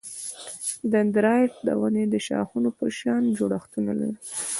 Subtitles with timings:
[0.91, 4.11] دندرایت د ونې د شاخونو په شان جوړښتونه دي.